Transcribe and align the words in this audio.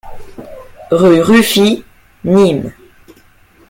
Rue 0.89 1.21
Ruffi, 1.21 1.85
Nîmes 2.23 2.73